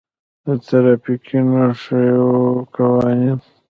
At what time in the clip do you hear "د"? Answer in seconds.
0.45-0.47